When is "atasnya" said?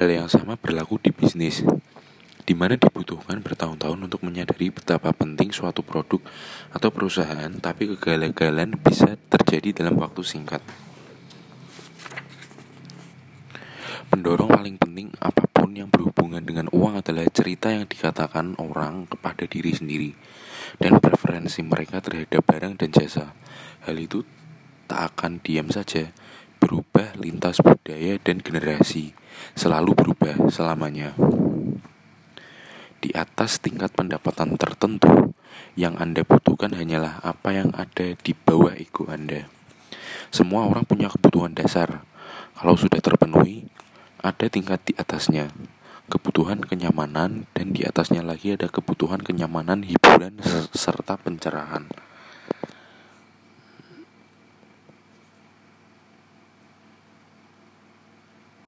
44.94-45.50, 47.82-48.22